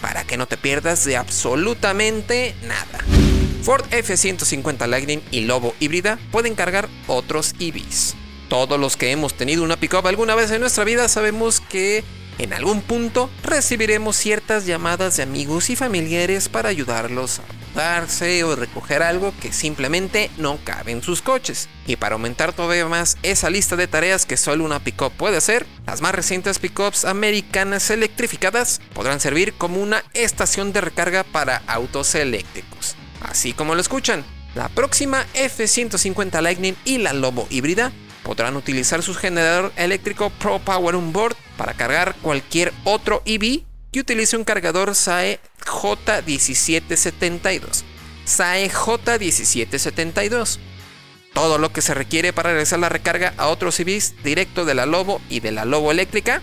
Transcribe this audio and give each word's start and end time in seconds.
para 0.00 0.24
que 0.24 0.36
no 0.36 0.46
te 0.46 0.56
pierdas 0.56 1.04
de 1.04 1.16
absolutamente 1.16 2.54
nada. 2.62 3.04
Ford 3.62 3.84
F-150 3.90 4.86
Lightning 4.86 5.22
y 5.30 5.40
Lobo 5.42 5.74
híbrida 5.80 6.18
pueden 6.30 6.54
cargar 6.54 6.88
otros 7.06 7.54
EVs. 7.58 8.14
Todos 8.48 8.80
los 8.80 8.96
que 8.96 9.10
hemos 9.10 9.34
tenido 9.34 9.62
una 9.62 9.76
pickup 9.76 10.06
alguna 10.06 10.34
vez 10.34 10.50
en 10.50 10.60
nuestra 10.60 10.84
vida 10.84 11.08
sabemos 11.08 11.60
que 11.60 12.02
en 12.38 12.52
algún 12.52 12.82
punto 12.82 13.30
recibiremos 13.42 14.16
ciertas 14.16 14.64
llamadas 14.64 15.16
de 15.16 15.24
amigos 15.24 15.70
y 15.70 15.76
familiares 15.76 16.48
para 16.48 16.68
ayudarlos 16.68 17.40
a 17.40 17.42
mudarse 17.68 18.44
o 18.44 18.56
recoger 18.56 19.02
algo 19.02 19.34
que 19.40 19.52
simplemente 19.52 20.30
no 20.38 20.58
cabe 20.64 20.92
en 20.92 21.02
sus 21.02 21.20
coches. 21.20 21.68
Y 21.86 21.96
para 21.96 22.14
aumentar 22.14 22.52
todavía 22.52 22.86
más 22.86 23.16
esa 23.22 23.50
lista 23.50 23.76
de 23.76 23.88
tareas 23.88 24.24
que 24.24 24.36
solo 24.36 24.64
una 24.64 24.78
pickup 24.78 25.12
puede 25.12 25.36
hacer, 25.36 25.66
las 25.86 26.00
más 26.00 26.14
recientes 26.14 26.58
pickups 26.58 27.04
americanas 27.04 27.90
electrificadas 27.90 28.80
podrán 28.94 29.20
servir 29.20 29.54
como 29.54 29.82
una 29.82 30.04
estación 30.14 30.72
de 30.72 30.80
recarga 30.80 31.24
para 31.24 31.62
autos 31.66 32.14
eléctricos. 32.14 32.96
Así 33.20 33.52
como 33.52 33.74
lo 33.74 33.80
escuchan, 33.80 34.24
la 34.54 34.68
próxima 34.68 35.26
F-150 35.34 36.40
Lightning 36.40 36.76
y 36.84 36.98
la 36.98 37.12
Lobo 37.12 37.46
híbrida 37.50 37.92
podrán 38.22 38.56
utilizar 38.56 39.02
su 39.02 39.14
generador 39.14 39.72
eléctrico 39.76 40.30
Pro 40.30 40.58
Power 40.58 40.94
On 40.94 41.12
Board 41.12 41.36
para 41.58 41.74
cargar 41.74 42.16
cualquier 42.22 42.72
otro 42.84 43.20
EV 43.26 43.64
que 43.92 44.00
utilice 44.00 44.38
un 44.38 44.44
cargador 44.44 44.94
SAE 44.94 45.40
J1772. 45.66 47.82
SAE 48.24 48.70
J1772. 48.70 50.58
Todo 51.34 51.58
lo 51.58 51.70
que 51.72 51.82
se 51.82 51.92
requiere 51.92 52.32
para 52.32 52.52
realizar 52.52 52.78
la 52.78 52.88
recarga 52.88 53.34
a 53.36 53.48
otros 53.48 53.78
EVs 53.80 54.14
directo 54.24 54.64
de 54.64 54.74
la 54.74 54.86
Lobo 54.86 55.20
y 55.28 55.40
de 55.40 55.52
la 55.52 55.66
Lobo 55.66 55.90
eléctrica 55.90 56.40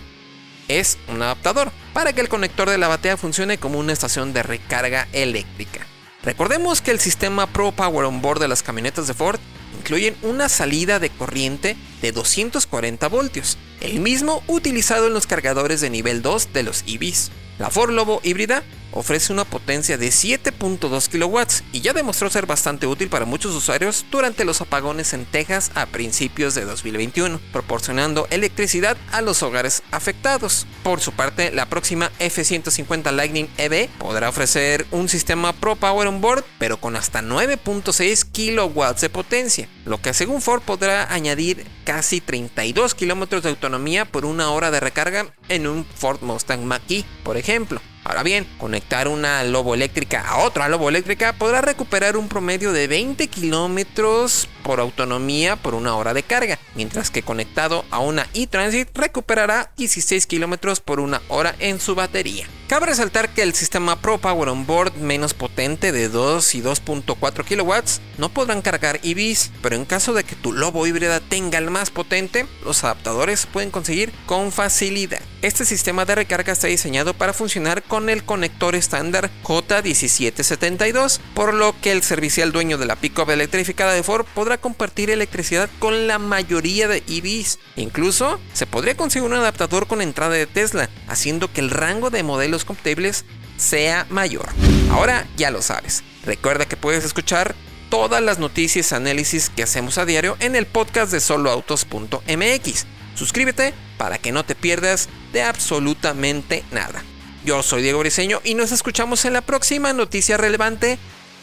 es 0.68 0.98
un 1.08 1.22
adaptador 1.22 1.72
para 1.92 2.12
que 2.12 2.20
el 2.20 2.28
conector 2.28 2.70
de 2.70 2.78
la 2.78 2.88
batería 2.88 3.16
funcione 3.16 3.58
como 3.58 3.78
una 3.78 3.92
estación 3.92 4.32
de 4.32 4.42
recarga 4.42 5.08
eléctrica. 5.12 5.86
Recordemos 6.22 6.82
que 6.82 6.90
el 6.90 7.00
sistema 7.00 7.46
Pro 7.46 7.72
Power 7.72 8.04
On 8.04 8.20
Board 8.20 8.40
de 8.40 8.48
las 8.48 8.62
camionetas 8.62 9.06
de 9.06 9.14
Ford 9.14 9.40
incluyen 9.76 10.16
una 10.22 10.48
salida 10.48 10.98
de 10.98 11.10
corriente 11.10 11.76
de 12.02 12.12
240 12.12 13.08
voltios, 13.08 13.58
el 13.80 14.00
mismo 14.00 14.42
utilizado 14.46 15.06
en 15.06 15.14
los 15.14 15.26
cargadores 15.26 15.80
de 15.80 15.90
nivel 15.90 16.22
2 16.22 16.52
de 16.52 16.62
los 16.62 16.84
EVs. 16.86 17.30
La 17.58 17.70
Ford 17.70 17.92
Lobo 17.92 18.20
híbrida 18.22 18.62
ofrece 18.92 19.32
una 19.32 19.44
potencia 19.44 19.98
de 19.98 20.08
7.2 20.08 21.08
kW 21.08 21.64
y 21.72 21.80
ya 21.80 21.92
demostró 21.92 22.30
ser 22.30 22.46
bastante 22.46 22.86
útil 22.86 23.08
para 23.08 23.24
muchos 23.24 23.54
usuarios 23.54 24.06
durante 24.10 24.44
los 24.44 24.60
apagones 24.60 25.12
en 25.12 25.26
Texas 25.26 25.70
a 25.74 25.86
principios 25.86 26.54
de 26.54 26.64
2021, 26.64 27.40
proporcionando 27.52 28.26
electricidad 28.30 28.96
a 29.12 29.20
los 29.20 29.42
hogares 29.42 29.82
afectados. 29.90 30.66
Por 30.82 31.00
su 31.00 31.12
parte, 31.12 31.50
la 31.50 31.66
próxima 31.66 32.10
F150 32.18 33.12
Lightning 33.12 33.48
EV 33.58 33.88
podrá 33.98 34.28
ofrecer 34.28 34.86
un 34.90 35.08
sistema 35.08 35.52
Pro 35.52 35.76
Power 35.76 36.08
On 36.08 36.20
Board, 36.20 36.44
pero 36.58 36.78
con 36.78 36.96
hasta 36.96 37.22
9.6 37.22 38.25
kW 38.36 39.00
de 39.00 39.08
potencia, 39.08 39.68
lo 39.86 40.02
que 40.02 40.12
según 40.12 40.42
Ford 40.42 40.60
podrá 40.60 41.10
añadir 41.12 41.66
casi 41.84 42.20
32 42.20 42.94
km 42.94 43.40
de 43.40 43.48
autonomía 43.48 44.04
por 44.04 44.26
una 44.26 44.50
hora 44.50 44.70
de 44.70 44.78
recarga 44.78 45.26
en 45.48 45.66
un 45.66 45.86
Ford 45.86 46.20
Mustang 46.20 46.64
Mach-E, 46.64 47.04
por 47.24 47.38
ejemplo. 47.38 47.80
Ahora 48.04 48.22
bien, 48.22 48.46
conectar 48.58 49.08
una 49.08 49.42
Lobo 49.42 49.74
eléctrica 49.74 50.28
a 50.28 50.44
otra 50.44 50.68
Lobo 50.68 50.88
eléctrica 50.88 51.32
podrá 51.32 51.60
recuperar 51.62 52.16
un 52.16 52.28
promedio 52.28 52.72
de 52.72 52.86
20 52.86 53.26
kilómetros 53.28 54.48
por 54.62 54.80
autonomía 54.80 55.56
por 55.56 55.74
una 55.74 55.96
hora 55.96 56.12
de 56.12 56.22
carga, 56.22 56.58
mientras 56.74 57.10
que 57.10 57.22
conectado 57.22 57.84
a 57.90 58.00
una 58.00 58.28
e-Transit 58.34 58.96
recuperará 58.96 59.72
16 59.76 60.26
kilómetros 60.26 60.80
por 60.80 61.00
una 61.00 61.22
hora 61.28 61.56
en 61.58 61.80
su 61.80 61.94
batería. 61.94 62.46
Cabe 62.68 62.86
resaltar 62.86 63.28
que 63.32 63.42
el 63.42 63.54
sistema 63.54 64.00
Pro 64.00 64.18
Power 64.18 64.48
On 64.48 64.66
Board 64.66 64.96
menos 64.96 65.34
potente 65.34 65.92
de 65.92 66.08
2 66.08 66.56
y 66.56 66.62
2.4 66.62 67.44
kilowatts 67.44 68.00
no 68.18 68.28
podrán 68.28 68.60
cargar 68.60 68.98
EVs, 69.04 69.52
pero 69.62 69.76
en 69.76 69.84
caso 69.84 70.12
de 70.12 70.24
que 70.24 70.34
tu 70.34 70.52
Lobo 70.52 70.84
híbrida 70.84 71.20
tenga 71.20 71.58
el 71.58 71.70
más 71.70 71.90
potente, 71.90 72.44
los 72.64 72.82
adaptadores 72.82 73.46
pueden 73.46 73.70
conseguir 73.70 74.12
con 74.26 74.50
facilidad. 74.50 75.20
Este 75.46 75.64
sistema 75.64 76.04
de 76.04 76.16
recarga 76.16 76.52
está 76.52 76.66
diseñado 76.66 77.14
para 77.14 77.32
funcionar 77.32 77.84
con 77.84 78.08
el 78.08 78.24
conector 78.24 78.74
estándar 78.74 79.30
J1772, 79.44 81.20
por 81.34 81.54
lo 81.54 81.72
que 81.80 81.92
el 81.92 82.02
servicial 82.02 82.50
dueño 82.50 82.78
de 82.78 82.86
la 82.86 82.96
pickup 82.96 83.30
electrificada 83.30 83.92
de 83.92 84.02
Ford 84.02 84.26
podrá 84.34 84.58
compartir 84.58 85.08
electricidad 85.08 85.70
con 85.78 86.08
la 86.08 86.18
mayoría 86.18 86.88
de 86.88 87.04
EVs. 87.06 87.60
Incluso 87.76 88.40
se 88.54 88.66
podría 88.66 88.96
conseguir 88.96 89.28
un 89.28 89.34
adaptador 89.34 89.86
con 89.86 90.02
entrada 90.02 90.34
de 90.34 90.48
Tesla, 90.48 90.90
haciendo 91.06 91.52
que 91.52 91.60
el 91.60 91.70
rango 91.70 92.10
de 92.10 92.24
modelos 92.24 92.64
compatibles 92.64 93.24
sea 93.56 94.04
mayor. 94.10 94.48
Ahora 94.90 95.28
ya 95.36 95.52
lo 95.52 95.62
sabes. 95.62 96.02
Recuerda 96.24 96.66
que 96.66 96.76
puedes 96.76 97.04
escuchar 97.04 97.54
todas 97.88 98.20
las 98.20 98.40
noticias 98.40 98.90
y 98.90 98.94
análisis 98.96 99.48
que 99.48 99.62
hacemos 99.62 99.96
a 99.98 100.06
diario 100.06 100.36
en 100.40 100.56
el 100.56 100.66
podcast 100.66 101.12
de 101.12 101.20
soloautos.mx. 101.20 102.86
Suscríbete 103.16 103.74
para 103.96 104.18
que 104.18 104.30
no 104.30 104.44
te 104.44 104.54
pierdas 104.54 105.08
de 105.32 105.42
absolutamente 105.42 106.64
nada. 106.70 107.02
Yo 107.44 107.62
soy 107.62 107.82
Diego 107.82 108.00
Briseño 108.00 108.40
y 108.44 108.54
nos 108.54 108.72
escuchamos 108.72 109.24
en 109.24 109.32
la 109.32 109.40
próxima 109.40 109.92
noticia 109.92 110.36
relevante 110.36 110.98